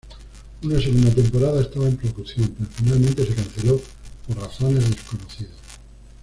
[0.63, 3.79] Una segunda temporada estaba en producción, pero finalmente se canceló
[4.27, 5.53] por razones desconocidas.